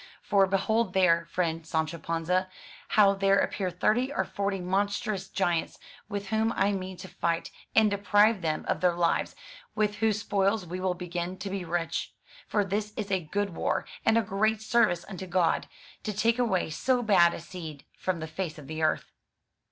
[0.23, 2.49] For behold there, friend Sancho Panza,
[2.97, 5.77] how there appear thirty or forty monstrous giants,
[6.09, 9.35] with whom I mean to fight, and deprive them of their lives,
[9.75, 12.15] with whose spoils we will begin to be rich.
[12.47, 15.67] For this is a good war, and a great service unto God,
[16.01, 19.11] to take away so bad a seed from the face of the earth.''